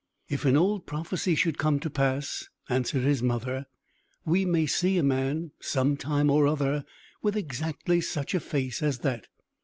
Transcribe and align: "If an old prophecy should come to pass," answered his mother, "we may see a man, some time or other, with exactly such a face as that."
"If 0.29 0.45
an 0.45 0.57
old 0.57 0.87
prophecy 0.87 1.35
should 1.35 1.59
come 1.59 1.79
to 1.81 1.89
pass," 1.91 2.49
answered 2.67 3.03
his 3.03 3.21
mother, 3.21 3.67
"we 4.25 4.45
may 4.45 4.65
see 4.65 4.97
a 4.97 5.03
man, 5.03 5.51
some 5.59 5.95
time 5.95 6.31
or 6.31 6.47
other, 6.47 6.85
with 7.21 7.37
exactly 7.37 8.01
such 8.01 8.33
a 8.33 8.39
face 8.39 8.81
as 8.81 8.97
that." 9.05 9.27